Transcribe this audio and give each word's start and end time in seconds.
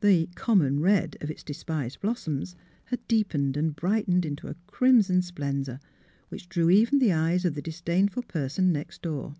The 0.00 0.26
'^ 0.26 0.34
common 0.34 0.80
red" 0.80 1.16
of 1.20 1.30
its 1.30 1.44
de 1.44 1.52
spised 1.52 2.00
blossoms 2.00 2.56
had 2.86 2.98
deepened 3.06 3.56
and 3.56 3.76
brightened 3.76 4.26
into 4.26 4.48
a 4.48 4.56
crimson 4.66 5.22
splendour 5.22 5.78
which 6.30 6.48
drew 6.48 6.68
even 6.68 6.98
the 6.98 7.12
eyes 7.12 7.44
of 7.44 7.54
the 7.54 7.62
disdainful 7.62 8.24
person 8.24 8.72
next 8.72 9.02
door. 9.02 9.36